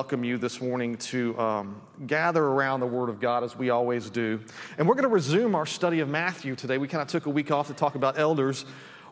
[0.00, 4.08] Welcome you this morning to um, gather around the Word of God as we always
[4.08, 4.40] do.
[4.78, 6.78] And we're going to resume our study of Matthew today.
[6.78, 8.64] We kind of took a week off to talk about elders.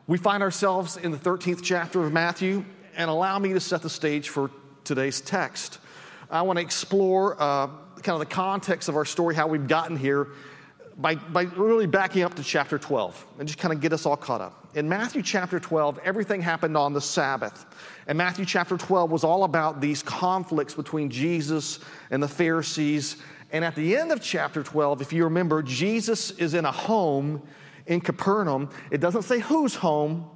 [0.07, 2.65] We find ourselves in the 13th chapter of Matthew,
[2.97, 4.51] and allow me to set the stage for
[4.83, 5.79] today's text.
[6.31, 9.95] I want to explore uh, kind of the context of our story, how we've gotten
[9.95, 10.29] here,
[10.97, 14.17] by, by really backing up to chapter 12 and just kind of get us all
[14.17, 14.69] caught up.
[14.75, 17.67] In Matthew chapter 12, everything happened on the Sabbath.
[18.09, 21.79] And Matthew chapter 12 was all about these conflicts between Jesus
[22.11, 23.19] and the Pharisees.
[23.53, 27.43] And at the end of chapter 12, if you remember, Jesus is in a home
[27.87, 28.71] in Capernaum.
[28.91, 30.31] It doesn't say whose home,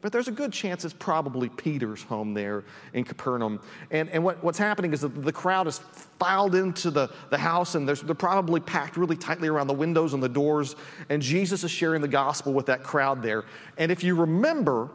[0.00, 3.60] but there's a good chance it's probably Peter's home there in Capernaum.
[3.90, 5.78] And, and what, what's happening is that the crowd is
[6.18, 10.22] filed into the, the house and they're probably packed really tightly around the windows and
[10.22, 10.74] the doors.
[11.10, 13.44] And Jesus is sharing the gospel with that crowd there.
[13.76, 14.88] And if you remember,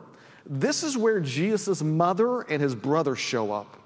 [0.45, 3.77] this is where Jesus' mother and his brother show up.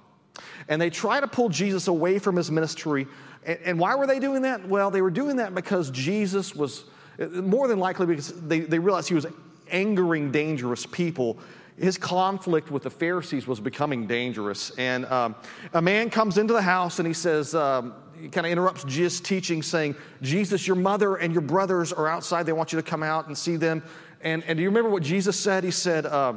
[0.68, 3.08] And they try to pull Jesus away from his ministry.
[3.46, 4.68] And, and why were they doing that?
[4.68, 6.84] Well, they were doing that because Jesus was,
[7.32, 9.26] more than likely, because they, they realized he was
[9.72, 11.38] angering dangerous people.
[11.78, 14.72] His conflict with the Pharisees was becoming dangerous.
[14.78, 15.36] And um,
[15.74, 19.22] a man comes into the house and he says, um, he kind of interrupts Jesus'
[19.22, 22.46] teaching, saying, Jesus, your mother and your brothers are outside.
[22.46, 23.82] They want you to come out and see them.
[24.22, 25.64] And, and do you remember what Jesus said?
[25.64, 26.34] He said, uh,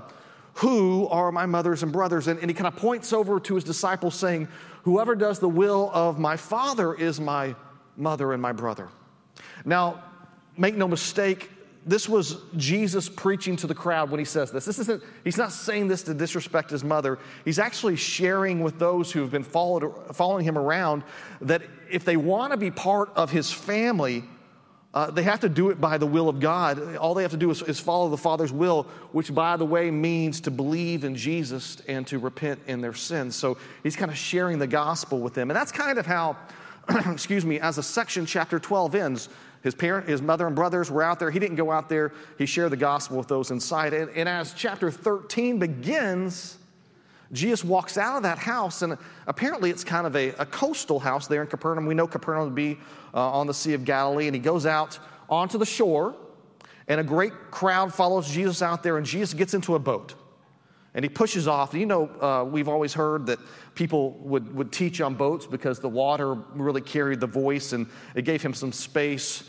[0.54, 2.28] Who are my mothers and brothers?
[2.28, 4.48] And, and he kind of points over to his disciples, saying,
[4.82, 7.54] Whoever does the will of my Father is my
[7.96, 8.88] mother and my brother.
[9.64, 10.02] Now,
[10.56, 11.50] make no mistake,
[11.84, 14.64] this was Jesus preaching to the crowd when he says this.
[14.64, 17.18] This isn't, he's not saying this to disrespect his mother.
[17.44, 21.02] He's actually sharing with those who have been followed, following him around
[21.40, 24.24] that if they want to be part of his family,
[24.94, 26.96] uh, they have to do it by the will of God.
[26.96, 29.90] All they have to do is, is, follow the Father's will, which, by the way,
[29.90, 33.34] means to believe in Jesus and to repent in their sins.
[33.34, 35.50] So he's kind of sharing the gospel with them.
[35.50, 36.36] And that's kind of how,
[37.10, 39.28] excuse me, as a section chapter 12 ends.
[39.62, 41.30] His parent, his mother and brothers were out there.
[41.30, 42.12] He didn't go out there.
[42.36, 43.94] He shared the gospel with those inside.
[43.94, 46.58] And, and as chapter 13 begins,
[47.32, 51.26] Jesus walks out of that house, and apparently it's kind of a, a coastal house
[51.26, 51.86] there in Capernaum.
[51.86, 52.78] We know Capernaum to be
[53.14, 54.98] uh, on the Sea of Galilee, and he goes out
[55.30, 56.14] onto the shore,
[56.88, 60.14] and a great crowd follows Jesus out there, and Jesus gets into a boat.
[60.94, 61.72] And he pushes off.
[61.72, 63.38] You know, uh, we've always heard that
[63.74, 68.26] people would, would teach on boats because the water really carried the voice and it
[68.26, 69.44] gave him some space.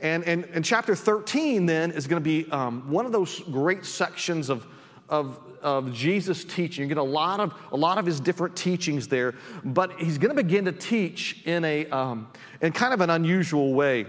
[0.00, 3.84] And, and, and chapter 13 then is going to be um, one of those great
[3.84, 4.66] sections of,
[5.08, 6.82] of of Jesus' teaching.
[6.82, 10.34] You get a lot of, a lot of his different teachings there, but he's going
[10.34, 12.28] to begin to teach in, a, um,
[12.60, 14.06] in kind of an unusual way.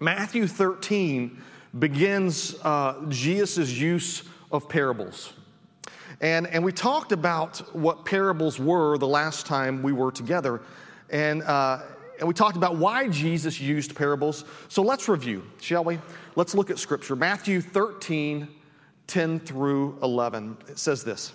[0.00, 1.42] Matthew 13
[1.78, 5.32] begins uh, Jesus' use of parables.
[6.20, 10.60] And, and we talked about what parables were the last time we were together.
[11.10, 11.82] And, uh,
[12.18, 14.44] and we talked about why Jesus used parables.
[14.68, 15.98] So let's review, shall we?
[16.36, 17.16] Let's look at scripture.
[17.16, 18.48] Matthew 13,
[19.06, 20.56] 10 through 11.
[20.68, 21.32] It says this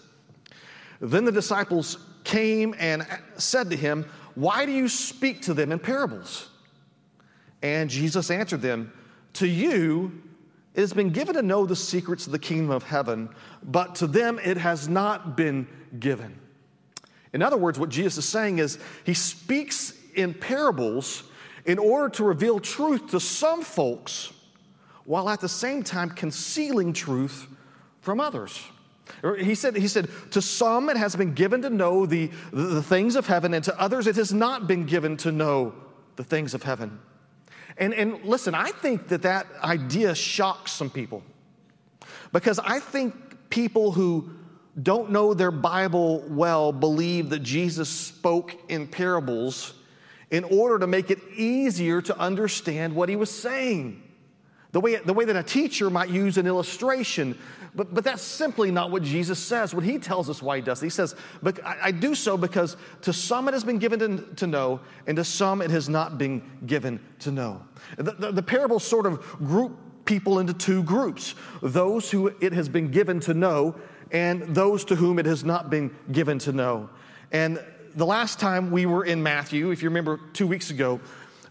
[1.00, 3.06] Then the disciples came and
[3.38, 6.50] said to him, Why do you speak to them in parables?
[7.62, 8.94] And Jesus answered them,
[9.34, 10.22] To you
[10.76, 13.30] it has been given to know the secrets of the kingdom of heaven,
[13.64, 15.68] but to them it has not been
[16.00, 16.40] given.
[17.34, 21.24] In other words, what Jesus is saying is he speaks in parables
[21.66, 24.32] in order to reveal truth to some folks
[25.06, 27.48] while at the same time concealing truth
[28.10, 28.60] from others.
[29.38, 33.16] He said, he said, To some it has been given to know the, the things
[33.16, 35.76] of heaven, and to others it has not been given to know
[36.16, 36.98] the things of heaven.
[37.78, 41.22] And, and listen, I think that that idea shocks some people
[42.32, 43.14] because I think
[43.52, 44.32] people who
[44.82, 49.76] don't know their Bible well believe that Jesus spoke in parables
[50.32, 54.02] in order to make it easier to understand what he was saying.
[54.72, 57.38] The way, the way that a teacher might use an illustration
[57.76, 60.82] but, but that's simply not what Jesus says when he tells us why he does
[60.82, 60.86] it.
[60.88, 64.36] He says, but I, I do so because to some it has been given to,
[64.36, 67.62] to, know, and to some it has not been given to know.
[67.98, 72.68] The, the, the parables sort of group people into two groups those who it has
[72.68, 73.76] been given to know,
[74.12, 76.90] and those to whom it has not been given to know.
[77.32, 77.64] And
[77.96, 81.00] the last time we were in Matthew, if you remember two weeks ago,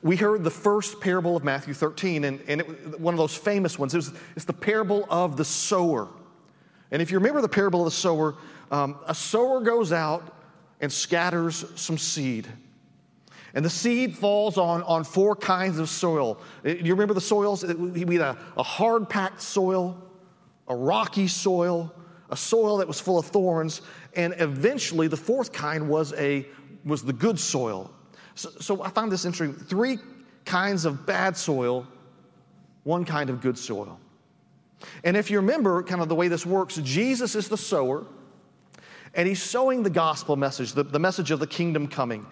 [0.03, 3.79] we heard the first parable of Matthew 13, and, and it, one of those famous
[3.79, 3.95] ones.
[3.95, 6.09] It was, it's the parable of the sower.
[6.91, 8.37] And if you remember the parable of the sower,
[8.71, 10.35] um, a sower goes out
[10.81, 12.47] and scatters some seed.
[13.55, 16.39] And the seed falls on, on four kinds of soil.
[16.65, 17.65] Uh, you remember the soils?
[17.65, 20.01] We had a, a hard packed soil,
[20.69, 21.93] a rocky soil,
[22.31, 23.81] a soil that was full of thorns,
[24.15, 26.47] and eventually the fourth kind was, a,
[26.85, 27.91] was the good soil.
[28.38, 29.58] So, so I found this interesting.
[29.67, 29.99] Three
[30.44, 31.88] kinds of bad soil,
[32.85, 33.99] one kind of good soil.
[35.02, 38.06] And if you remember kind of the way this works, Jesus is the sower,
[39.14, 42.25] and he's sowing the gospel message, the, the message of the kingdom coming.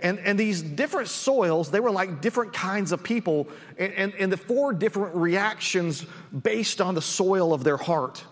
[0.00, 4.30] And, and these different soils, they were like different kinds of people, and, and, and
[4.30, 6.04] the four different reactions
[6.42, 8.22] based on the soil of their heart.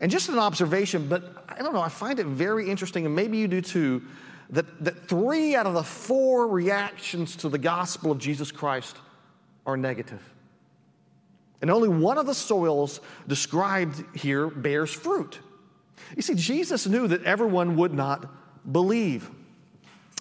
[0.00, 3.38] And just an observation, but I don't know, I find it very interesting, and maybe
[3.38, 4.02] you do too,
[4.50, 8.96] that, that three out of the four reactions to the gospel of Jesus Christ
[9.66, 10.22] are negative.
[11.60, 15.40] And only one of the soils described here bears fruit.
[16.16, 19.28] You see, Jesus knew that everyone would not believe.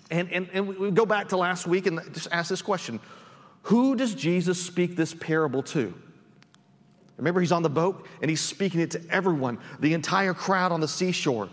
[0.10, 3.00] And, and, and we go back to last week and just ask this question
[3.64, 5.94] Who does Jesus speak this parable to?
[7.18, 10.82] Remember, he's on the boat and he's speaking it to everyone, the entire crowd on
[10.82, 11.50] the seashore.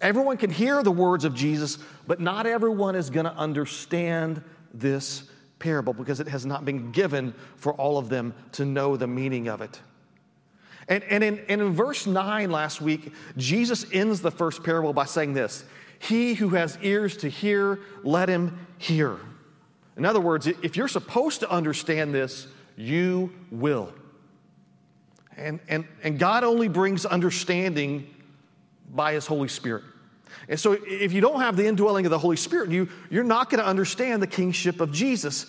[0.00, 4.42] Everyone can hear the words of Jesus, but not everyone is going to understand
[4.72, 5.24] this
[5.58, 9.48] parable because it has not been given for all of them to know the meaning
[9.48, 9.80] of it.
[10.88, 15.04] And, and, in, and in verse 9 last week, Jesus ends the first parable by
[15.04, 15.64] saying this
[15.98, 19.18] He who has ears to hear, let him hear.
[19.96, 22.46] In other words, if you're supposed to understand this,
[22.76, 23.92] you will.
[25.36, 28.08] And, and, and God only brings understanding
[28.94, 29.84] by His Holy Spirit.
[30.48, 33.50] And so, if you don't have the indwelling of the Holy Spirit, you, you're not
[33.50, 35.46] going to understand the kingship of Jesus.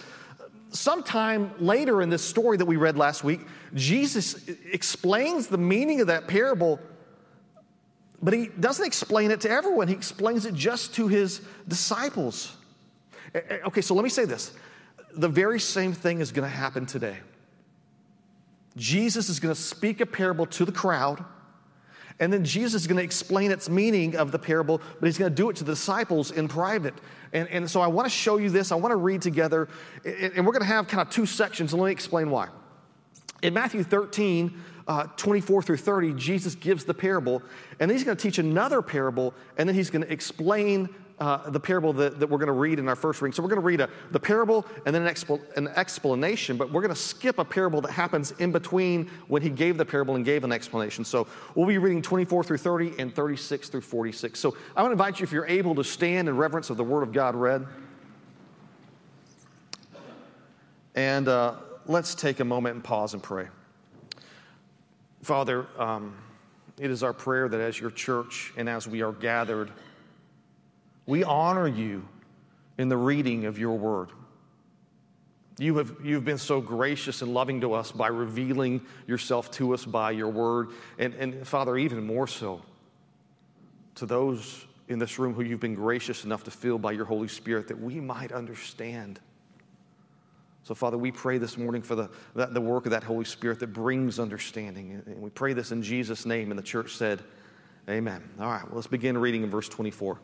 [0.71, 3.41] Sometime later in this story that we read last week,
[3.73, 6.79] Jesus explains the meaning of that parable,
[8.21, 9.87] but he doesn't explain it to everyone.
[9.87, 12.55] He explains it just to his disciples.
[13.35, 14.53] Okay, so let me say this
[15.15, 17.17] the very same thing is going to happen today.
[18.77, 21.23] Jesus is going to speak a parable to the crowd
[22.19, 25.31] and then Jesus is going to explain its meaning of the parable, but he's going
[25.31, 26.93] to do it to the disciples in private.
[27.31, 28.71] And, and so I want to show you this.
[28.71, 29.69] I want to read together,
[30.03, 32.49] and we're going to have kind of two sections, and let me explain why.
[33.41, 37.43] In Matthew 13, uh, 24 through 30, Jesus gives the parable,
[37.79, 40.89] and then he's going to teach another parable, and then he's going to explain
[41.19, 43.33] uh, the parable that, that we're going to read in our first reading.
[43.33, 46.81] So we're going to read a, the parable and then an, an explanation, but we're
[46.81, 50.25] going to skip a parable that happens in between when he gave the parable and
[50.25, 51.05] gave an explanation.
[51.05, 54.39] So we'll be reading 24 through 30 and 36 through 46.
[54.39, 56.83] So I want to invite you, if you're able, to stand in reverence of the
[56.83, 57.67] Word of God read.
[60.95, 61.55] And uh,
[61.85, 63.49] let's take a moment and pause and pray.
[65.21, 66.15] Father, um,
[66.79, 69.71] it is our prayer that as your church and as we are gathered,
[71.05, 72.07] we honor you
[72.77, 74.09] in the reading of your word.
[75.57, 79.83] You have you've been so gracious and loving to us by revealing yourself to us
[79.83, 80.69] by your word.
[80.97, 82.61] And, and Father, even more so
[83.95, 87.27] to those in this room who you've been gracious enough to fill by your Holy
[87.27, 89.19] Spirit that we might understand.
[90.63, 93.73] So, Father, we pray this morning for the, the work of that Holy Spirit that
[93.73, 95.01] brings understanding.
[95.05, 96.51] And we pray this in Jesus' name.
[96.51, 97.23] And the church said,
[97.89, 98.21] Amen.
[98.39, 100.19] All right, well, let's begin reading in verse 24.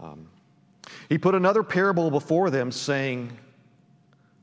[0.00, 0.28] Um,
[1.08, 3.36] he put another parable before them, saying,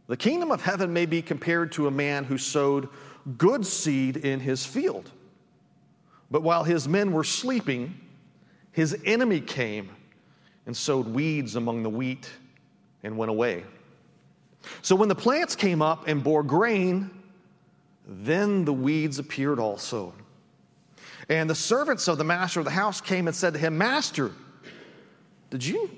[0.08, 2.90] The kingdom of heaven may be compared to a man who sowed
[3.38, 5.12] good seed in his field.
[6.32, 8.00] But while his men were sleeping,
[8.72, 9.90] his enemy came
[10.66, 12.30] and sowed weeds among the wheat
[13.04, 13.64] and went away.
[14.82, 17.10] So when the plants came up and bore grain,
[18.08, 20.14] then the weeds appeared also.
[21.30, 24.32] And the servants of the master of the house came and said to him, Master,
[25.50, 25.90] did you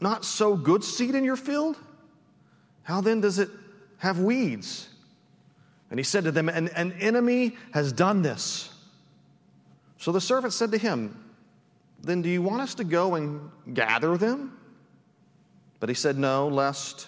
[0.00, 1.76] not sow good seed in your field?
[2.82, 3.48] How then does it
[3.98, 4.88] have weeds?
[5.90, 8.70] And he said to them, An, an enemy has done this.
[9.98, 11.32] So the servant said to him,
[12.02, 14.58] Then do you want us to go and gather them?
[15.80, 17.06] But he said, No, lest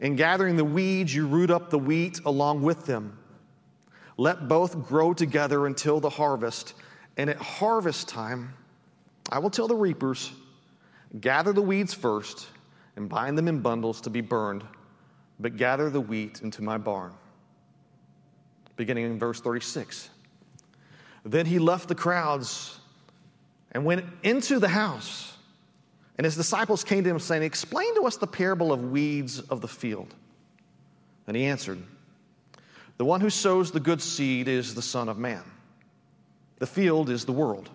[0.00, 3.18] in gathering the weeds you root up the wheat along with them.
[4.16, 6.74] Let both grow together until the harvest.
[7.16, 8.52] And at harvest time,
[9.30, 10.32] I will tell the reapers,
[11.20, 12.48] Gather the weeds first
[12.96, 14.62] and bind them in bundles to be burned,
[15.40, 17.12] but gather the wheat into my barn.
[18.76, 20.10] Beginning in verse 36.
[21.24, 22.78] Then he left the crowds
[23.72, 25.37] and went into the house.
[26.18, 29.60] And his disciples came to him saying, Explain to us the parable of weeds of
[29.60, 30.14] the field.
[31.28, 31.80] And he answered,
[32.96, 35.44] The one who sows the good seed is the Son of Man.
[36.58, 37.70] The field is the world.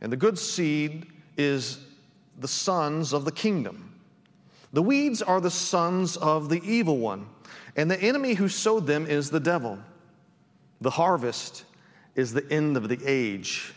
[0.00, 1.78] And the good seed is
[2.38, 3.94] the sons of the kingdom.
[4.72, 7.26] The weeds are the sons of the evil one,
[7.76, 9.78] and the enemy who sowed them is the devil.
[10.80, 11.64] The harvest
[12.16, 13.72] is the end of the age,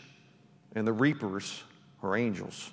[0.74, 1.62] and the reapers
[2.02, 2.72] are angels.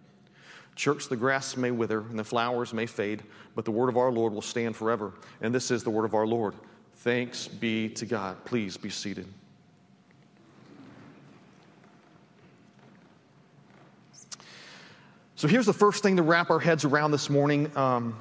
[0.81, 3.21] Church, the grass may wither and the flowers may fade,
[3.53, 5.13] but the word of our Lord will stand forever.
[5.39, 6.55] And this is the word of our Lord.
[6.95, 8.43] Thanks be to God.
[8.45, 9.27] Please be seated.
[15.35, 17.71] So here's the first thing to wrap our heads around this morning.
[17.77, 18.19] Um,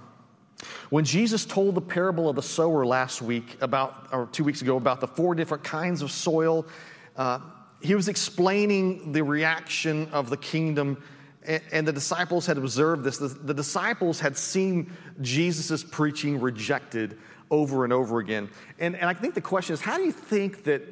[0.91, 4.77] when Jesus told the parable of the sower last week, about or two weeks ago,
[4.77, 6.67] about the four different kinds of soil,
[7.17, 7.39] uh,
[7.81, 11.03] he was explaining the reaction of the kingdom,
[11.47, 13.19] and, the disciples had observed this.
[13.19, 17.19] The, the disciples had seen Jesus' preaching rejected
[17.51, 18.51] over and over again.
[18.79, 20.83] And, and I think the question is how do you think that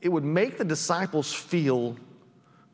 [0.00, 1.96] it would make the disciples feel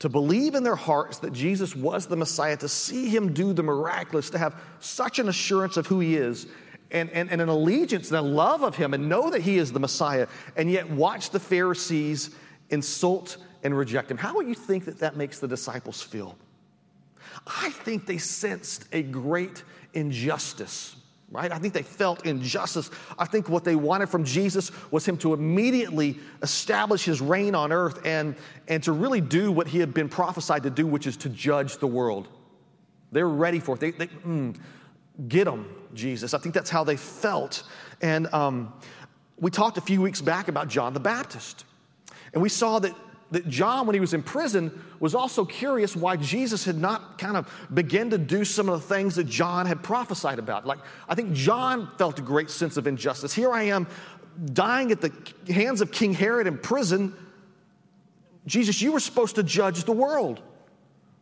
[0.00, 3.62] to believe in their hearts that Jesus was the Messiah, to see him do the
[3.62, 6.46] miraculous, to have such an assurance of who he is,
[6.90, 9.72] and, and, and an allegiance and a love of him, and know that he is
[9.72, 10.26] the Messiah,
[10.56, 12.30] and yet watch the Pharisees
[12.70, 14.16] insult and reject him.
[14.16, 16.36] How would you think that that makes the disciples feel?
[17.46, 19.62] I think they sensed a great
[19.94, 20.96] injustice
[21.30, 21.52] right?
[21.52, 22.90] I think they felt injustice.
[23.18, 27.70] I think what they wanted from Jesus was him to immediately establish his reign on
[27.72, 28.34] earth and,
[28.66, 31.78] and to really do what he had been prophesied to do, which is to judge
[31.78, 32.28] the world.
[33.12, 33.80] They're ready for it.
[33.80, 34.56] They, they mm,
[35.28, 36.34] get them, Jesus.
[36.34, 37.62] I think that's how they felt.
[38.02, 38.72] And um,
[39.38, 41.64] we talked a few weeks back about John the Baptist.
[42.32, 42.94] And we saw that
[43.30, 47.36] that John, when he was in prison, was also curious why Jesus had not kind
[47.36, 50.66] of begun to do some of the things that John had prophesied about.
[50.66, 53.32] Like, I think John felt a great sense of injustice.
[53.32, 53.86] Here I am
[54.52, 55.12] dying at the
[55.52, 57.14] hands of King Herod in prison.
[58.46, 60.42] Jesus, you were supposed to judge the world.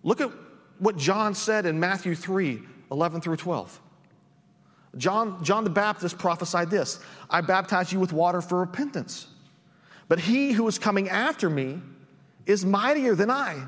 [0.03, 0.31] Look at
[0.79, 3.81] what John said in Matthew 3 11 through 12.
[4.97, 9.27] John, John the Baptist prophesied this I baptize you with water for repentance.
[10.09, 11.83] But he who is coming after me,
[12.49, 13.63] is mightier than I,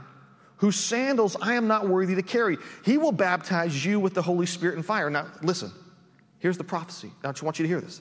[0.57, 2.57] whose sandals I am not worthy to carry.
[2.85, 5.09] He will baptize you with the Holy Spirit and fire.
[5.11, 5.71] Now, listen,
[6.39, 7.13] here's the prophecy.
[7.23, 8.01] I just want you to hear this.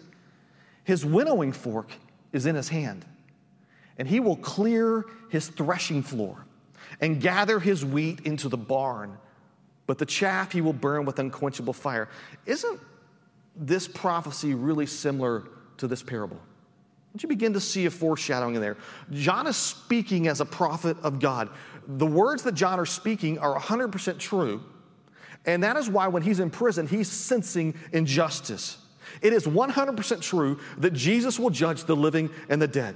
[0.86, 1.92] His winnowing fork
[2.32, 3.06] is in his hand,
[3.98, 6.46] and he will clear his threshing floor
[7.02, 9.18] and gather his wheat into the barn,
[9.86, 12.08] but the chaff he will burn with unquenchable fire.
[12.46, 12.80] Isn't
[13.56, 15.44] this prophecy really similar
[15.78, 16.40] to this parable?
[17.12, 18.78] Don't you begin to see a foreshadowing in there?
[19.12, 21.50] John is speaking as a prophet of God.
[21.88, 24.64] The words that John is speaking are 100% true.
[25.46, 28.78] And that is why when he's in prison, he's sensing injustice.
[29.22, 32.96] It is 100% true that Jesus will judge the living and the dead.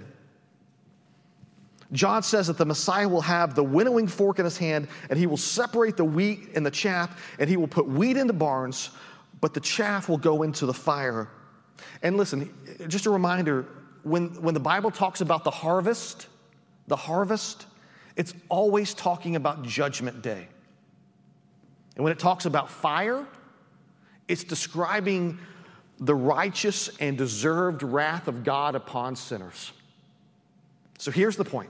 [1.91, 5.27] John says that the Messiah will have the winnowing fork in his hand, and he
[5.27, 8.89] will separate the wheat and the chaff, and he will put wheat into barns,
[9.41, 11.29] but the chaff will go into the fire.
[12.01, 12.51] And listen,
[12.87, 13.67] just a reminder
[14.03, 16.27] when, when the Bible talks about the harvest,
[16.87, 17.65] the harvest,
[18.15, 20.47] it's always talking about judgment day.
[21.95, 23.25] And when it talks about fire,
[24.27, 25.39] it's describing
[25.99, 29.71] the righteous and deserved wrath of God upon sinners.
[30.97, 31.69] So here's the point.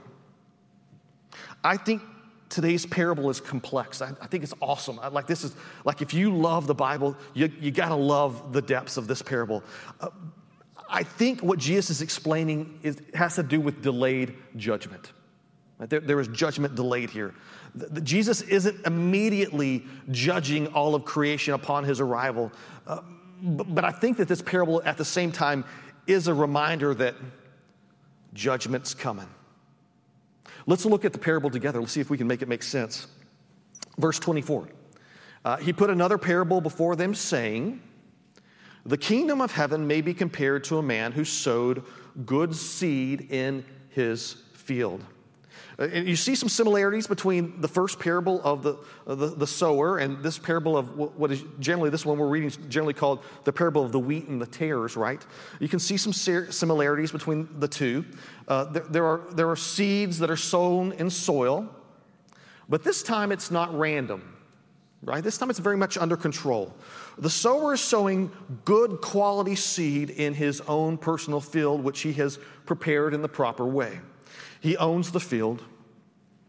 [1.62, 2.02] I think
[2.48, 4.00] today's parable is complex.
[4.00, 4.98] I, I think it's awesome.
[5.00, 8.52] I, like this is like if you love the Bible, you, you got to love
[8.52, 9.62] the depths of this parable.
[10.00, 10.08] Uh,
[10.88, 15.12] I think what Jesus is explaining is, has to do with delayed judgment.
[15.78, 17.34] There, there is judgment delayed here.
[17.74, 22.52] The, the, Jesus isn't immediately judging all of creation upon his arrival.
[22.86, 23.00] Uh,
[23.42, 25.64] but, but I think that this parable at the same time
[26.06, 27.14] is a reminder that
[28.32, 29.28] judgment's coming.
[30.66, 31.80] Let's look at the parable together.
[31.80, 33.06] Let's see if we can make it make sense.
[33.98, 34.68] Verse 24.
[35.44, 37.82] Uh, he put another parable before them, saying,
[38.86, 41.84] the kingdom of heaven may be compared to a man who sowed
[42.26, 45.02] good seed in his field.
[45.78, 48.76] Uh, and you see some similarities between the first parable of the,
[49.06, 52.46] of the, the, sower and this parable of what is generally, this one we're reading
[52.46, 55.24] is generally called the parable of the wheat and the tares, right?
[55.58, 58.04] You can see some similarities between the two.
[58.46, 61.68] Uh, there, there, are, there are seeds that are sown in soil,
[62.68, 64.33] but this time it's not random
[65.04, 65.22] right?
[65.22, 66.74] This time it's very much under control.
[67.18, 68.30] The sower is sowing
[68.64, 73.66] good quality seed in his own personal field, which he has prepared in the proper
[73.66, 74.00] way.
[74.60, 75.62] He owns the field,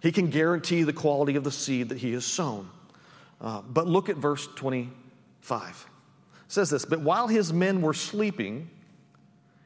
[0.02, 2.70] He can guarantee the quality of the seed that he has sown.
[3.42, 5.88] Uh, but look at verse 25.
[6.46, 8.70] It says this But while his men were sleeping,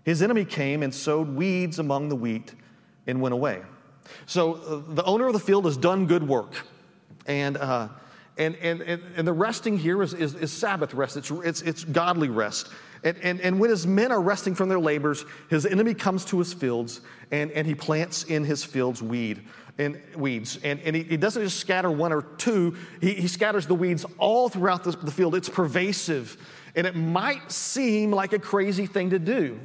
[0.03, 2.55] his enemy came and sowed weeds among the wheat
[3.05, 3.62] and went away.
[4.25, 6.65] So uh, the owner of the field has done good work.
[7.27, 7.89] And, uh,
[8.39, 11.84] and, and, and, and, the resting here is, is, is Sabbath rest, it's, it's, it's
[11.84, 12.69] godly rest.
[13.03, 16.39] And, and, and when his men are resting from their labors, his enemy comes to
[16.39, 19.41] his fields and, and he plants in his fields weed
[19.77, 20.60] and weeds.
[20.63, 24.05] And, and he, he doesn't just scatter one or two, he, he scatters the weeds
[24.17, 25.36] all throughout the, the field.
[25.36, 26.38] It's pervasive.
[26.75, 29.60] And it might seem like a crazy thing to do.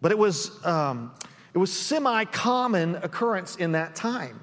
[0.00, 1.12] But it was, um,
[1.54, 4.40] it was semi common occurrence in that time.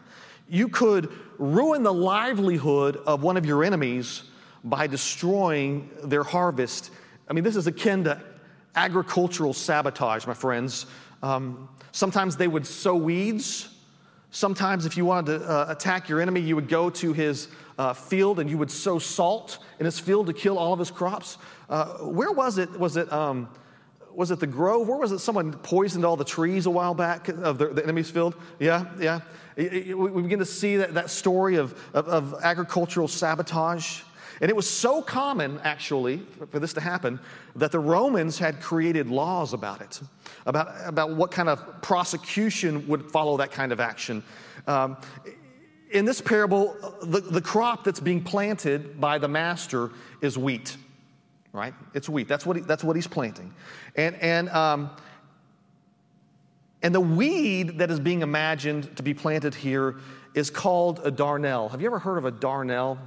[0.50, 4.24] You could ruin the livelihood of one of your enemies
[4.64, 6.92] by destroying their harvest.
[7.30, 8.22] I mean, this is akin to
[8.76, 10.86] agricultural sabotage, my friends.
[11.24, 13.70] Um, sometimes they would sow weeds.
[14.32, 17.94] Sometimes, if you wanted to uh, attack your enemy, you would go to his uh,
[17.94, 21.38] field and you would sow salt in his field to kill all of his crops.
[21.70, 22.70] Uh, where was it?
[22.78, 23.50] Was it, um,
[24.18, 24.88] was it the Grove?
[24.88, 25.20] Where was it?
[25.20, 28.36] Someone poisoned all the trees a while back of the, the enemy's field?
[28.58, 29.20] Yeah, yeah.
[29.56, 34.02] We begin to see that, that story of, of, of agricultural sabotage.
[34.42, 37.20] And it was so common, actually, for this to happen,
[37.58, 40.02] that the Romans had created laws about it,
[40.48, 44.24] about, about what kind of prosecution would follow that kind of action.
[44.66, 44.98] Um,
[45.92, 50.76] in this parable, the, the crop that's being planted by the master is wheat,
[51.58, 51.74] right?
[51.94, 52.28] It's wheat.
[52.28, 53.54] That's what, he, that's what he's planting.
[53.96, 54.92] And, and, um,
[56.84, 59.96] and the weed that is being imagined to be planted here
[60.36, 61.72] is called a darnel.
[61.72, 63.00] Have you ever heard of a darnel?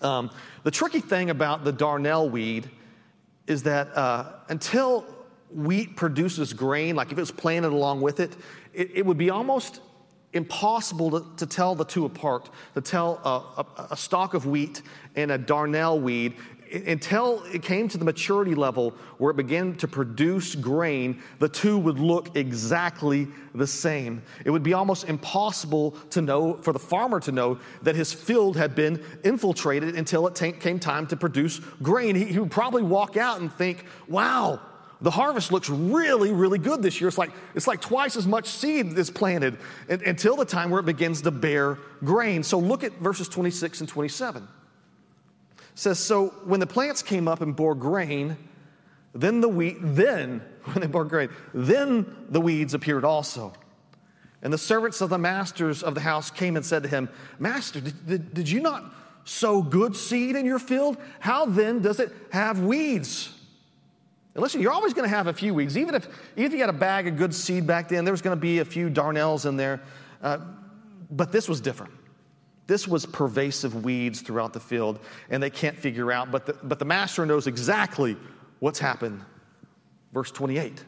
[0.00, 0.30] Um,
[0.62, 2.70] the tricky thing about the darnel weed
[3.48, 5.04] is that uh, until
[5.52, 8.36] wheat produces grain, like if it was planted along with it,
[8.72, 9.80] it, it would be almost
[10.34, 14.82] impossible to, to, tell the two apart, to tell a, a, a, stalk of wheat
[15.16, 16.34] and a darnel weed
[16.72, 21.78] until it came to the maturity level where it began to produce grain, the two
[21.78, 24.22] would look exactly the same.
[24.44, 28.56] It would be almost impossible to know, for the farmer to know, that his field
[28.56, 32.14] had been infiltrated until it t- came time to produce grain.
[32.14, 34.60] He, he would probably walk out and think, wow,
[35.00, 37.08] the harvest looks really, really good this year.
[37.08, 40.86] It's like, it's like twice as much seed is planted until the time where it
[40.86, 42.42] begins to bear grain.
[42.42, 44.48] So look at verses 26 and 27
[45.78, 48.36] says, So when the plants came up and bore grain,
[49.14, 53.52] then the wheat, then, when they bore grain, then the weeds appeared also.
[54.42, 57.80] And the servants of the masters of the house came and said to him, Master,
[57.80, 58.84] did, did, did you not
[59.24, 60.96] sow good seed in your field?
[61.18, 63.34] How then does it have weeds?
[64.34, 65.76] And listen, you're always going to have a few weeds.
[65.76, 68.22] Even if, even if you had a bag of good seed back then, there was
[68.22, 69.80] going to be a few darnels in there.
[70.22, 70.38] Uh,
[71.10, 71.92] but this was different.
[72.68, 75.00] This was pervasive weeds throughout the field,
[75.30, 78.16] and they can't figure out, but the, but the master knows exactly
[78.60, 79.24] what's happened.
[80.12, 80.84] Verse 28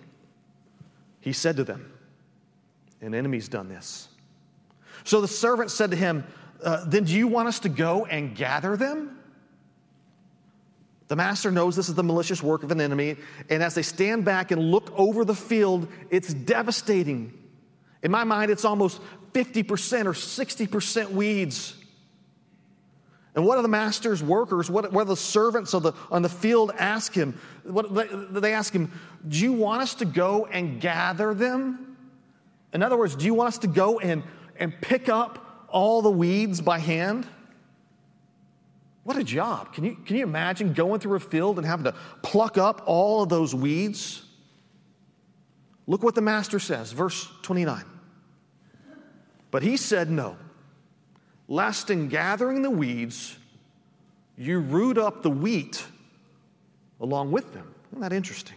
[1.21, 1.91] He said to them,
[3.01, 4.09] An enemy's done this.
[5.05, 6.25] So the servant said to him,
[6.63, 9.19] uh, Then do you want us to go and gather them?
[11.09, 13.17] The master knows this is the malicious work of an enemy,
[13.49, 17.33] and as they stand back and look over the field, it's devastating.
[18.03, 19.01] In my mind, it's almost
[19.33, 21.77] 50% or 60% weeds.
[23.35, 26.29] And what do the master's workers, what, what do the servants of the, on the
[26.29, 27.39] field ask him?
[27.63, 28.91] What, they, they ask him,
[29.27, 31.97] Do you want us to go and gather them?
[32.73, 34.23] In other words, do you want us to go and,
[34.57, 37.27] and pick up all the weeds by hand?
[39.05, 39.73] What a job.
[39.73, 43.23] Can you, can you imagine going through a field and having to pluck up all
[43.23, 44.23] of those weeds?
[45.87, 47.85] Look what the master says, verse 29.
[49.51, 50.37] But he said, No.
[51.49, 53.37] Lest in gathering the weeds,
[54.39, 55.85] you root up the wheat
[57.01, 57.75] along with them.
[57.91, 58.57] Isn't that interesting?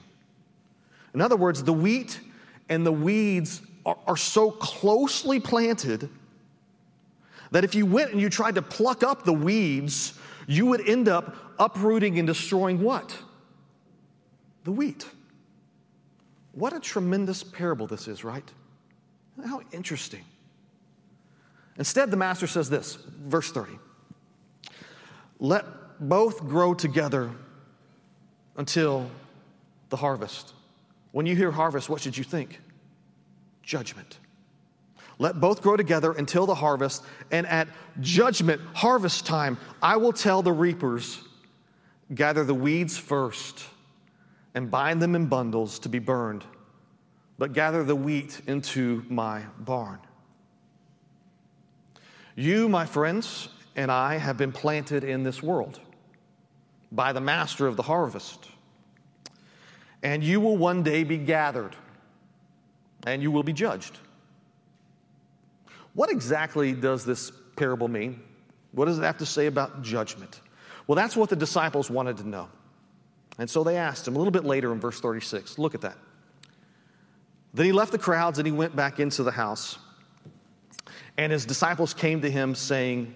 [1.14, 2.20] In other words, the wheat
[2.70, 6.10] and the weeds are, are so closely planted
[7.52, 10.14] that if you went and you tried to pluck up the weeds,
[10.48, 13.16] you would end up uprooting and destroying what?
[14.64, 15.06] The wheat.
[16.54, 18.50] What a tremendous parable this is, right?
[19.46, 20.24] How interesting.
[21.78, 23.74] Instead, the master says this, verse 30
[25.40, 25.66] Let
[26.00, 27.32] both grow together
[28.58, 29.10] until
[29.90, 30.54] the harvest.
[31.12, 32.60] When you hear harvest, what should you think?
[33.62, 34.20] Judgment.
[35.20, 37.68] Let both grow together until the harvest, and at
[38.02, 41.22] judgment, harvest time, I will tell the reapers
[42.14, 43.64] gather the weeds first
[44.56, 46.44] and bind them in bundles to be burned,
[47.38, 50.00] but gather the wheat into my barn.
[52.36, 55.80] You, my friends, and I have been planted in this world
[56.91, 58.48] by the master of the harvest.
[60.02, 61.76] And you will one day be gathered,
[63.06, 63.98] and you will be judged.
[65.93, 68.22] What exactly does this parable mean?
[68.72, 70.41] What does it have to say about judgment?
[70.88, 72.50] Well, that's what the disciples wanted to know.
[73.38, 75.58] And so they asked him a little bit later in verse 36.
[75.58, 75.98] Look at that.
[77.54, 79.78] Then he left the crowds and he went back into the house.
[81.17, 83.13] And his disciples came to him, saying,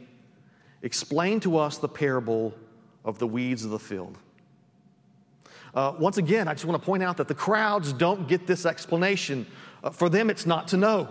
[0.83, 2.53] Explain to us the parable
[3.03, 4.17] of the weeds of the field.
[5.73, 8.65] Uh, once again, I just want to point out that the crowds don't get this
[8.65, 9.45] explanation.
[9.83, 11.09] Uh, for them, it's not to know.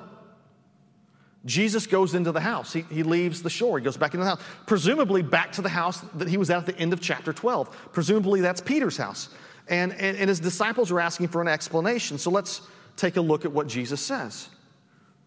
[1.44, 2.72] Jesus goes into the house.
[2.72, 3.78] He, he leaves the shore.
[3.78, 6.58] He goes back into the house, presumably back to the house that he was at
[6.58, 7.90] at the end of chapter 12.
[7.92, 9.28] Presumably, that's Peter's house.
[9.68, 12.18] And, and, and his disciples are asking for an explanation.
[12.18, 12.62] So let's
[12.96, 14.48] take a look at what Jesus says.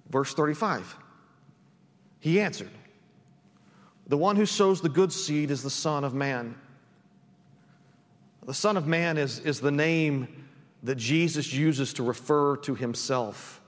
[0.10, 0.96] Verse 35.
[2.20, 2.72] He answered,
[4.08, 6.56] The one who sows the good seed is the Son of Man.
[8.46, 10.28] The Son of Man is, is the name
[10.84, 13.62] that Jesus uses to refer to himself.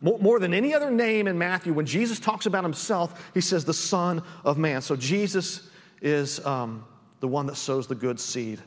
[0.00, 3.64] More, more than any other name in Matthew, when Jesus talks about himself, he says
[3.64, 4.80] the Son of Man.
[4.80, 5.68] So Jesus
[6.00, 6.84] is um,
[7.20, 8.60] the one that sows the good seed.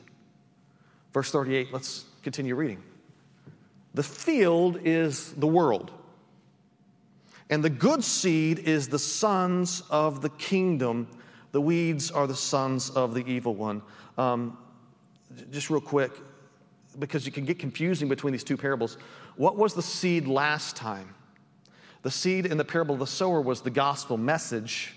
[1.12, 2.82] Verse 38, let's continue reading.
[3.94, 5.90] The field is the world.
[7.52, 11.06] And the good seed is the sons of the kingdom.
[11.50, 13.82] The weeds are the sons of the evil one.
[14.16, 14.56] Um,
[15.50, 16.12] just real quick,
[16.98, 18.96] because you can get confusing between these two parables.
[19.36, 21.14] What was the seed last time?
[22.00, 24.94] The seed in the parable of the sower was the gospel message.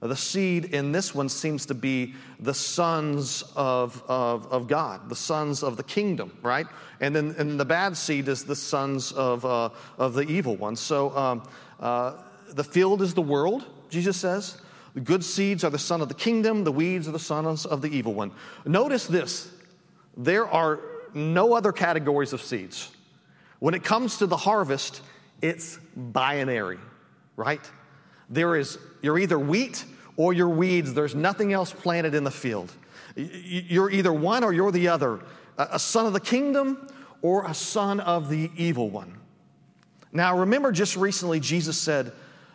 [0.00, 5.16] The seed in this one seems to be the sons of, of, of God, the
[5.16, 6.66] sons of the kingdom, right?
[7.00, 10.74] And then and the bad seed is the sons of, uh, of the evil one.
[10.76, 11.48] So um,
[11.80, 12.14] uh,
[12.48, 14.58] the field is the world, Jesus says.
[14.94, 17.82] The good seeds are the son of the kingdom, the weeds are the sons of
[17.82, 18.32] the evil one.
[18.64, 19.50] Notice this
[20.16, 20.80] there are
[21.12, 22.90] no other categories of seeds.
[23.58, 25.02] When it comes to the harvest,
[25.42, 26.78] it's binary,
[27.36, 27.60] right?
[28.30, 29.84] There is, you're either wheat
[30.16, 30.94] or you're weeds.
[30.94, 32.72] There's nothing else planted in the field.
[33.14, 35.20] You're either one or you're the other
[35.58, 36.88] a son of the kingdom
[37.22, 39.16] or a son of the evil one.
[40.16, 42.12] Now, remember just recently, Jesus said,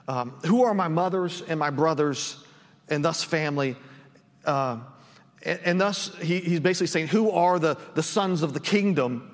[0.08, 2.43] um, Who are my mothers and my brothers
[2.89, 3.76] and thus family?
[4.43, 4.80] Uh,
[5.43, 9.28] and, and, thus, he, he's basically saying, Who are the, the sons of the kingdom?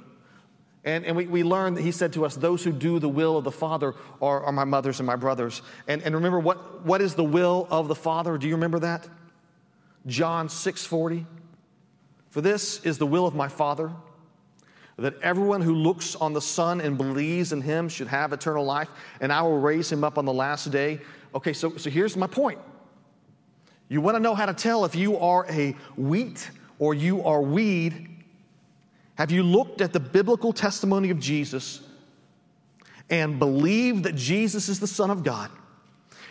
[0.84, 3.38] And, and we, we learned that he said to us, Those who do the will
[3.38, 5.62] of the Father are, are my mothers and my brothers.
[5.88, 8.38] And, and remember, what, what is the will of the Father?
[8.38, 9.08] Do you remember that?
[10.06, 11.26] John 6 40.
[12.30, 13.92] For this is the will of my Father,
[14.98, 18.90] that everyone who looks on the Son and believes in him should have eternal life,
[19.22, 21.00] and I will raise him up on the last day.
[21.36, 22.60] Okay, so, so here's my point.
[23.90, 27.42] You want to know how to tell if you are a wheat or you are
[27.42, 28.18] weed
[29.18, 31.82] have you looked at the biblical testimony of Jesus
[33.10, 35.50] and believed that Jesus is the Son of God?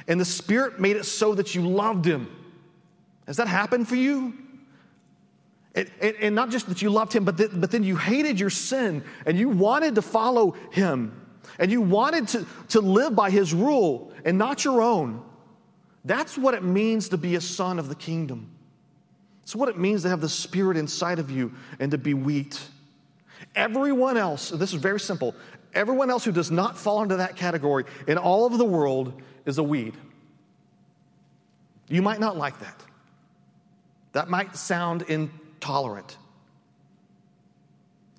[0.07, 2.29] And the Spirit made it so that you loved Him.
[3.27, 4.35] Has that happened for you?
[5.77, 8.51] And, and, and not just that you loved Him, but, but then you hated your
[8.51, 11.23] sin and you wanted to follow Him
[11.59, 15.23] and you wanted to, to live by His rule and not your own.
[16.05, 18.51] That's what it means to be a son of the kingdom.
[19.43, 22.61] It's what it means to have the Spirit inside of you and to be wheat.
[23.55, 25.35] Everyone else, this is very simple,
[25.75, 29.59] everyone else who does not fall into that category in all of the world is
[29.59, 29.95] a weed.
[31.89, 32.83] You might not like that.
[34.13, 35.03] That might sound
[35.57, 36.19] intolerant.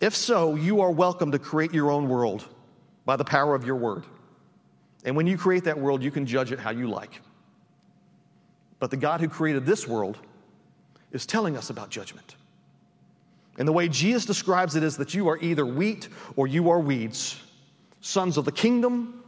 [0.02, 2.46] If so, you are welcome to create your own world
[3.06, 4.06] by the power of your word.
[5.06, 7.22] And when you create that world, you can judge it how you like.
[8.80, 10.18] But the God who created this world
[11.12, 12.36] is telling us about judgment.
[13.58, 16.80] And the way Jesus describes it is that you are either wheat or you are
[16.80, 17.42] weeds,
[18.02, 19.24] sons of the kingdom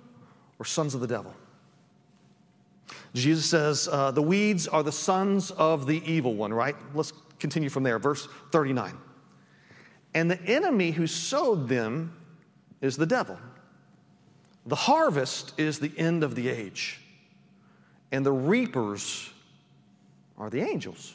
[0.60, 1.34] or sons of the devil.
[3.14, 6.76] Jesus says, uh, the weeds are the sons of the evil one, right?
[6.94, 8.00] Let's continue from there.
[8.00, 8.98] Verse 39.
[10.14, 12.16] And the enemy who sowed them
[12.82, 13.38] is the devil.
[14.66, 17.00] The harvest is the end of the age,
[18.12, 19.32] and the reapers
[20.38, 21.14] are the angels.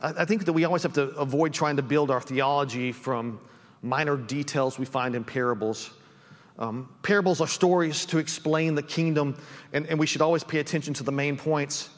[0.00, 3.40] I think that we always have to avoid trying to build our theology from
[3.80, 5.90] minor details we find in parables.
[6.58, 9.36] Um, parables are stories to explain the kingdom,
[9.72, 11.88] and, and, we should always pay attention to the main points.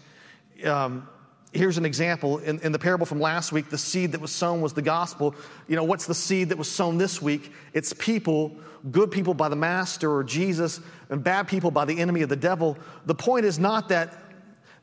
[0.64, 1.09] Um,
[1.52, 2.38] here's an example.
[2.38, 5.35] In, in, the parable from last week the seed that was sown was the gospel.
[5.68, 7.52] You know what's the seed that was sown this week?
[7.72, 8.56] It's people
[8.90, 10.80] good people by the master or jesus
[11.11, 12.76] and bad people by the enemy of the devil.
[13.06, 14.16] The point is not that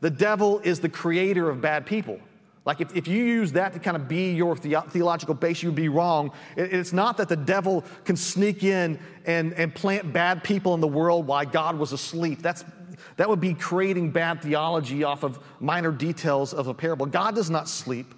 [0.02, 2.20] the devil is the creator of bad people.
[2.66, 5.76] Like, if, if you use that to kind of be your the- theological base, you'd
[5.76, 6.32] be wrong.
[6.56, 10.80] It, it's not that the devil can sneak in and, and plant bad people in
[10.80, 12.42] the world while God was asleep.
[12.42, 12.64] That's,
[13.18, 17.06] that would be creating bad theology off of minor details of a parable.
[17.06, 18.14] God does not sleep.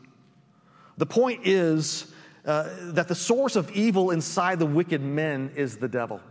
[0.97, 2.11] The point is
[2.45, 6.21] uh, that the source of evil inside the wicked men is the devil.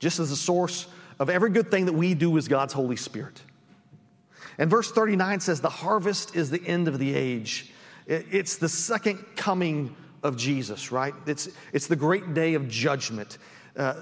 [0.00, 0.86] Just as the source
[1.18, 3.40] of every good thing that we do is God's Holy Spirit.
[4.58, 7.72] And verse 39 says, The harvest is the end of the age.
[8.06, 11.14] It's the second coming of Jesus, right?
[11.26, 13.38] It's, it's the great day of judgment.
[13.76, 13.94] Uh,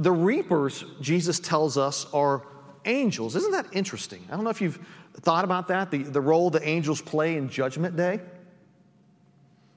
[0.00, 2.42] the reapers, Jesus tells us, are
[2.86, 3.36] angels.
[3.36, 4.26] Isn't that interesting?
[4.30, 4.78] I don't know if you've
[5.20, 8.20] thought about that, the, the role the angels play in Judgment Day.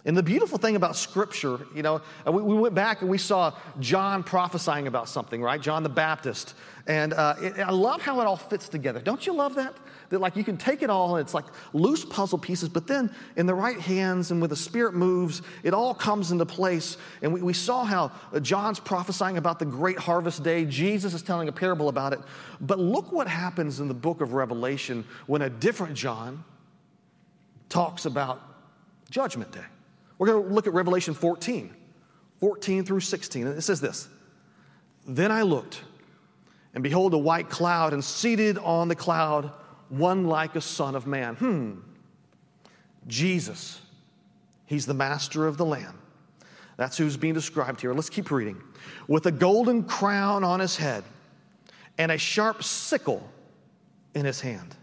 [0.05, 3.53] And the beautiful thing about Scripture, you know, we, we, went back and we saw
[3.79, 5.61] John prophesying about something, right?
[5.61, 6.55] John the Baptist.
[6.87, 8.99] And uh, it, I love how it all fits together.
[8.99, 9.73] Don't you love that?
[10.09, 13.15] That, like, you can take it all and it's like loose puzzle pieces, but then
[13.37, 16.97] in the right hands and with the Spirit moves, it all comes into place.
[17.21, 20.65] And we, we saw how uh, John's prophesying about the great harvest day.
[20.65, 22.19] Jesus is telling a parable about it.
[22.59, 26.43] But look what happens in the book of Revelation when a different John
[27.69, 28.41] talks about
[29.09, 29.61] Judgment Day.
[30.23, 31.75] We're going to look at Revelation 14,
[32.39, 33.45] 14 through 16.
[33.45, 34.07] And it says this
[35.05, 35.81] Then I looked,
[36.73, 39.51] and behold, a white cloud, and seated on the cloud,
[39.89, 41.35] one like a son of man.
[41.35, 41.71] Hmm.
[43.05, 43.81] Jesus.
[44.65, 45.99] He's the master of the Lamb.
[46.77, 47.93] That's who's being described here.
[47.93, 48.63] Let's keep reading.
[49.09, 51.03] With a golden crown on his head
[51.97, 53.29] and a sharp sickle
[54.15, 54.73] in his hand.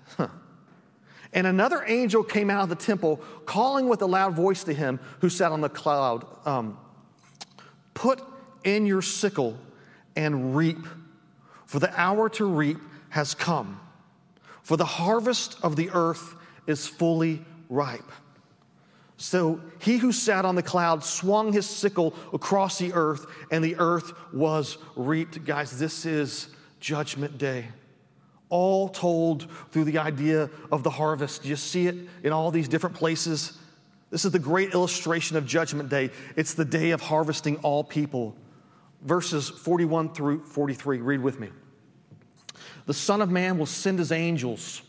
[1.32, 4.98] And another angel came out of the temple, calling with a loud voice to him
[5.20, 6.76] who sat on the cloud um,
[7.94, 8.22] Put
[8.64, 9.58] in your sickle
[10.16, 10.86] and reap,
[11.66, 12.78] for the hour to reap
[13.10, 13.80] has come,
[14.62, 16.34] for the harvest of the earth
[16.66, 18.10] is fully ripe.
[19.16, 23.76] So he who sat on the cloud swung his sickle across the earth, and the
[23.78, 25.44] earth was reaped.
[25.44, 26.48] Guys, this is
[26.80, 27.66] Judgment Day
[28.50, 31.44] all told through the idea of the harvest.
[31.44, 33.56] You see it in all these different places.
[34.10, 36.10] This is the great illustration of Judgment Day.
[36.36, 38.36] It's the day of harvesting all people.
[39.02, 41.48] Verses 41 through 43, read with me.
[42.86, 44.82] The Son of Man will send his angels,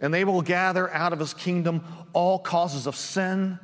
[0.00, 3.58] and they will gather out of his kingdom all causes of sin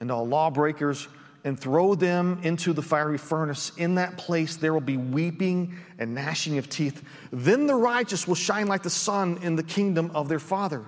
[0.00, 1.06] and all lawbreakers
[1.44, 3.72] and throw them into the fiery furnace.
[3.76, 7.02] In that place there will be weeping and gnashing of teeth.
[7.32, 10.84] Then the righteous will shine like the sun in the kingdom of their Father.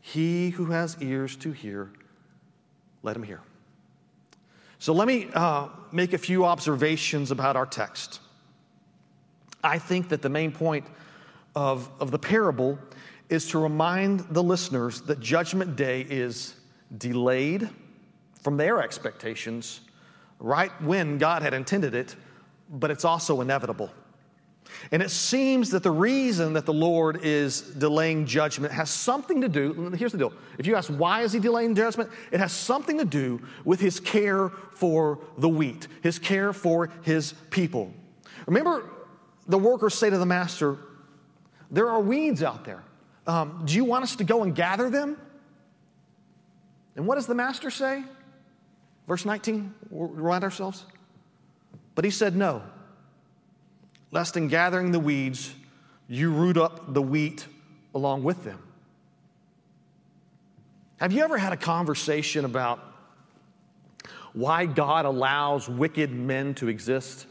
[0.00, 1.90] He who has ears to hear,
[3.02, 3.40] let him hear.
[4.78, 8.20] So let me uh, make a few observations about our text.
[9.62, 10.86] I think that the main point
[11.54, 12.78] of, of the parable
[13.28, 16.54] is to remind the listeners that Judgment Day is
[16.96, 17.68] delayed
[18.42, 19.80] from their expectations
[20.38, 22.14] right when God had intended it,
[22.70, 23.90] but it's also inevitable.
[24.92, 29.48] And it seems that the reason that the Lord is delaying judgment has something to
[29.48, 29.90] do.
[29.96, 30.32] Here's the deal.
[30.58, 33.98] If you ask why is he delaying judgment, it has something to do with his
[33.98, 37.92] care for the wheat, his care for his people.
[38.46, 38.90] Remember,
[39.46, 40.76] the workers say to the master,
[41.70, 42.82] There are weeds out there.
[43.26, 45.18] Um, do you want us to go and gather them?
[46.96, 48.04] And what does the master say?
[49.08, 50.84] Verse 19, remind ourselves.
[51.94, 52.62] But he said, No,
[54.10, 55.52] lest in gathering the weeds,
[56.06, 57.46] you root up the wheat
[57.94, 58.62] along with them.
[60.98, 62.80] Have you ever had a conversation about
[64.34, 67.26] why God allows wicked men to exist?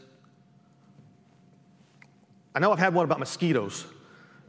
[2.54, 3.86] I know I've had one about mosquitoes.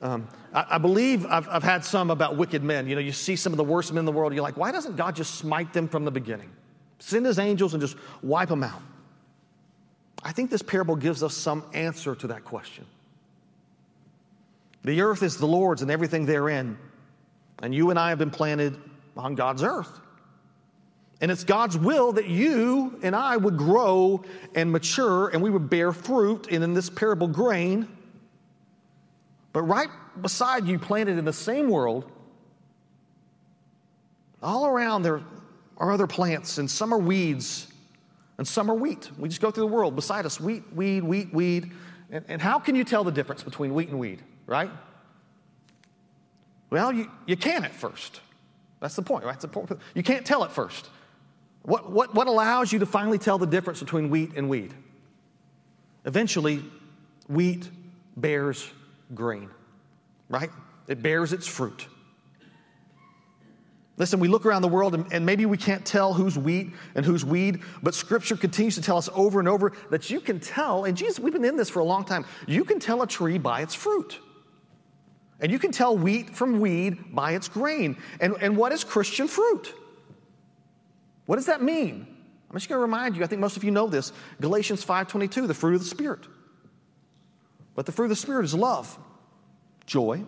[0.01, 2.87] Um, I, I, believe I've, I've had some about wicked men.
[2.87, 4.71] You know, you see some of the worst men in the world, you're like, why
[4.71, 6.49] doesn't God just smite them from the beginning?
[6.99, 8.81] Send his angels and just wipe them out.
[10.23, 12.85] I think this parable gives us some answer to that question.
[14.83, 16.77] The earth is the Lord's and everything therein,
[17.61, 18.77] and you and I have been planted
[19.17, 19.99] on God's earth.
[21.21, 24.23] And it's God's will that you and I would grow
[24.55, 27.87] and mature and we would bear fruit, and in this parable, grain.
[29.51, 29.89] But right
[30.21, 32.09] beside you, planted in the same world,
[34.41, 35.21] all around there
[35.79, 37.67] are other plants, and some are weeds,
[38.37, 39.09] and some are wheat.
[39.17, 41.71] We just go through the world beside us wheat, weed, wheat, weed.
[42.11, 44.71] And, and how can you tell the difference between wheat and weed, right?
[46.69, 48.21] Well, you, you can at first.
[48.79, 49.23] That's the point.
[49.23, 49.71] That's the point.
[49.93, 50.89] You can't tell at first.
[51.63, 54.73] What, what, what allows you to finally tell the difference between wheat and weed?
[56.05, 56.63] Eventually,
[57.27, 57.69] wheat
[58.15, 58.69] bears
[59.13, 59.49] grain,
[60.29, 60.49] right?
[60.87, 61.87] It bears its fruit.
[63.99, 67.05] Listen, we look around the world and, and, maybe we can't tell who's wheat and
[67.05, 70.85] who's weed, but Scripture continues to tell us over and over that you can tell,
[70.85, 73.37] and Jesus, we've been in this for a long time, you can tell a tree
[73.37, 74.17] by its fruit.
[75.41, 77.97] And you can tell wheat from weed by its grain.
[78.21, 79.73] And, and what is Christian fruit?
[81.25, 82.07] What does that mean?
[82.49, 84.11] I'm just going to remind you, I think most of you know this.
[84.41, 86.25] Galatians 5:22, the fruit of the Spirit.
[87.75, 88.97] But the fruit of the Spirit is love,
[89.85, 90.23] joy,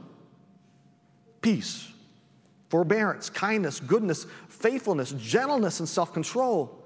[1.42, 1.91] peace,
[2.72, 6.80] forbearance, kindness, goodness, faithfulness, gentleness, and self control.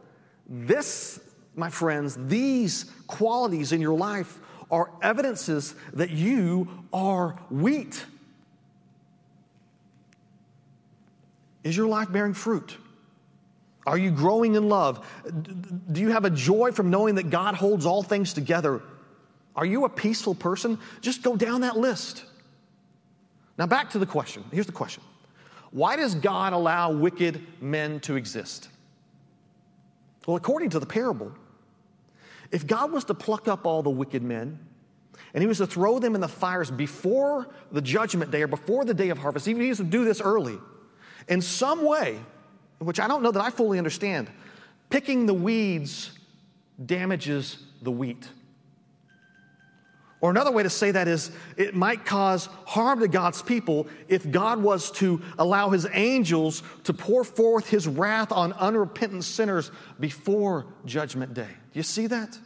[0.50, 1.20] This,
[1.56, 4.40] my friends, these qualities in your life
[4.72, 8.04] are evidences that you are wheat.
[11.64, 12.78] Is your life bearing fruit?
[13.86, 15.08] Are you growing in love?
[15.92, 18.82] Do you have a joy from knowing that God holds all things together?
[19.56, 20.80] Are you a peaceful person?
[21.02, 22.26] Just go down that list.
[23.60, 24.44] Now, back to the question.
[24.52, 25.04] Here's the question
[25.76, 28.70] why does God allow wicked men to exist?
[30.26, 31.34] Well, according to the parable,
[32.50, 34.58] if God was to pluck up all the wicked men
[35.34, 38.86] and he was to throw them in the fires before the judgment day or before
[38.86, 40.58] the day of harvest, even if he was to do this early,
[41.28, 42.22] in some way,
[42.80, 44.30] which I don't know that I fully understand,
[44.90, 46.18] picking the weeds
[46.86, 48.30] damages the wheat.
[50.22, 54.30] Or another way to say that is it might cause harm to God's people if
[54.32, 60.66] God was to allow his angels to pour forth his wrath on unrepentant sinners before
[60.86, 61.50] judgment day.
[61.74, 62.38] Do you see that?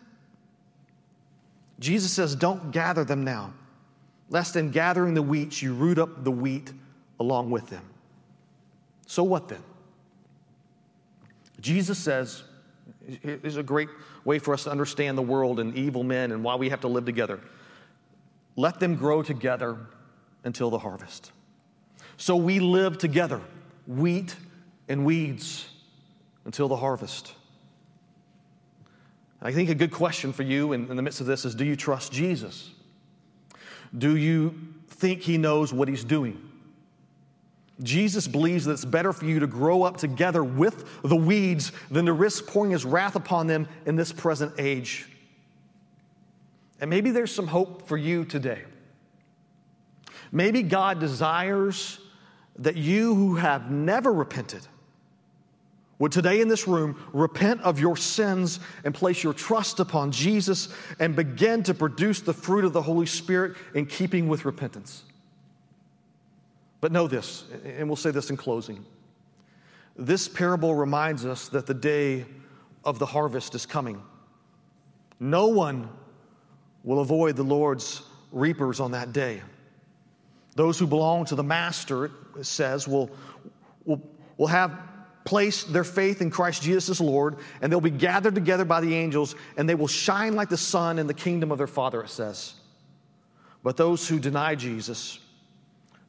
[1.80, 3.54] Jesus says, Don't gather them now,
[4.30, 6.74] lest in gathering the wheat you root up the wheat
[7.20, 7.86] along with them.
[9.06, 9.64] So what then?
[11.62, 12.44] Jesus says,
[13.24, 13.90] is a great
[14.24, 16.88] way for us to understand the world and evil men and why we have to
[16.88, 17.40] live together.
[18.60, 19.78] Let them grow together
[20.44, 21.32] until the harvest.
[22.18, 23.40] So we live together,
[23.88, 24.36] wheat
[24.90, 25.70] and weeds,
[26.44, 27.34] until the harvest.
[29.42, 31.64] I think a good question for you in, in the midst of this is do
[31.64, 32.72] you trust Jesus?
[33.98, 34.54] Do you
[34.90, 36.38] think he knows what he's doing?
[37.82, 42.08] Jesus believes that it's better for you to grow up together with the weeds than
[42.08, 45.09] to risk pouring his wrath upon them in this present age.
[46.80, 48.64] And maybe there's some hope for you today.
[50.32, 52.00] Maybe God desires
[52.58, 54.68] that you who have never repented
[55.98, 60.70] would today in this room repent of your sins and place your trust upon Jesus
[60.98, 65.04] and begin to produce the fruit of the Holy Spirit in keeping with repentance.
[66.80, 68.86] But know this, and we'll say this in closing.
[69.98, 72.26] This parable reminds us that the day
[72.86, 74.02] of the harvest is coming.
[75.20, 75.90] No one
[76.84, 79.42] will avoid the Lord's reapers on that day.
[80.56, 83.10] Those who belong to the Master, it says, will,
[83.86, 84.02] will,
[84.38, 84.78] will have
[85.24, 88.96] placed their faith in Christ Jesus as Lord, and they'll be gathered together by the
[88.96, 92.10] angels, and they will shine like the sun in the kingdom of their Father, it
[92.10, 92.56] says.
[93.64, 95.20] But those who deny Jesus,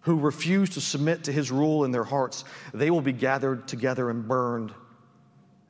[0.00, 4.08] who refuse to submit to his rule in their hearts, they will be gathered together
[4.08, 4.72] and burned,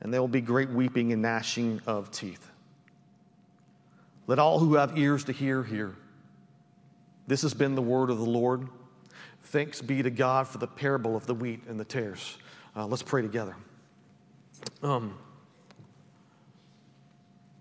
[0.01, 2.50] and there will be great weeping and gnashing of teeth.
[4.31, 5.97] Let all who have ears to hear hear.
[7.27, 8.69] This has been the word of the Lord.
[9.43, 12.39] Thanks be to God for the parable of the wheat and the tares.
[12.77, 13.57] Uh, let's pray together.
[14.85, 15.19] Um,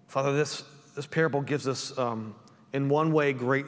[0.06, 0.64] Father, this,
[0.96, 2.36] this parable gives us, um,
[2.72, 3.66] in one way, great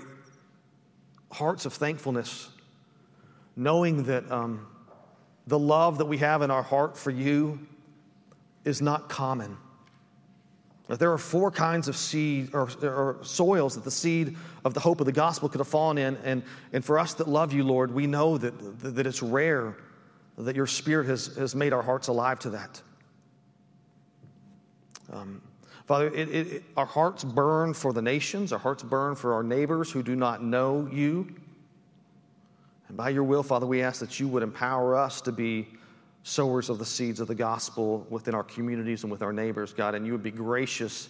[1.32, 2.50] hearts of thankfulness,
[3.56, 4.68] knowing that um,
[5.48, 7.68] the love that we have in our heart for you
[8.64, 9.58] is not common.
[10.98, 14.36] There are four kinds of seed or, or, soils that the seed
[14.66, 16.18] of the hope of the gospel could have fallen in.
[16.18, 19.78] And, and for us that love you, Lord, we know that, that it's rare
[20.38, 22.82] that your spirit has, has made our hearts alive to that.
[25.12, 25.42] Um,
[25.86, 29.44] Father, it, it, it, our hearts burn for the nations, our hearts burn for our
[29.44, 31.28] neighbors who do not know you.
[32.88, 35.68] And by your will, Father, we ask that you would empower us to be
[36.24, 39.96] sowers of the seeds of the gospel within our communities and with our neighbors, God.
[39.96, 41.10] And you would be gracious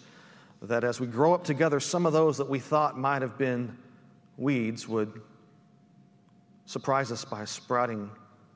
[0.62, 3.78] that as we grow up together, some of those that we thought might have been
[4.38, 5.22] weeds would
[6.66, 8.10] surprise us by sprouting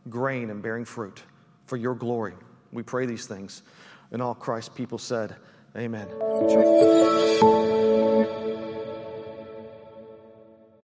[0.09, 1.23] grain and bearing fruit
[1.65, 2.33] for your glory.
[2.71, 3.63] We pray these things.
[4.11, 5.35] And all Christ people said,
[5.75, 6.07] Amen.